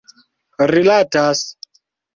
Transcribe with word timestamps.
rilatas 0.71 1.39